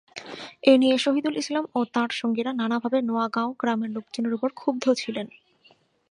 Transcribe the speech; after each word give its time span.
এ 0.63 0.73
নিয়ে 0.77 0.95
শহিদুল 0.97 1.35
ইসলাম 1.37 1.65
ও 1.75 1.79
তাঁর 1.93 2.09
সঙ্গীরা 2.11 2.51
নানাভাবে 2.53 2.99
নোয়াগাঁও 3.01 3.49
গ্রামের 3.53 3.89
লোকজনের 3.89 4.33
ওপর 4.33 4.49
ক্ষুব্ধ 4.53 4.85
ছিলেন। 4.93 5.27